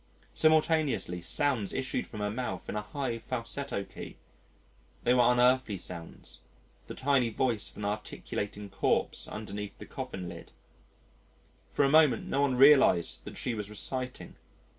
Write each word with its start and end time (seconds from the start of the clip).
Simultaneously 0.33 1.21
sounds 1.21 1.71
issued 1.73 2.07
from 2.07 2.21
her 2.21 2.31
mouth 2.31 2.67
in 2.67 2.75
a 2.75 2.81
high 2.81 3.19
falsetto 3.19 3.83
key; 3.83 4.17
they 5.03 5.13
were 5.13 5.31
unearthly 5.31 5.77
sounds, 5.77 6.39
the 6.87 6.95
tiny 6.95 7.29
voice 7.29 7.69
of 7.69 7.77
an 7.77 7.85
articulating 7.85 8.67
corpse 8.67 9.27
underneath 9.27 9.77
the 9.77 9.85
coffin 9.85 10.27
lid. 10.27 10.51
For 11.69 11.85
a 11.85 11.87
moment 11.89 12.25
no 12.25 12.41
one 12.41 12.55
realised 12.55 13.25
that 13.25 13.37
she 13.37 13.53
was 13.53 13.69
reciting. 13.69 14.37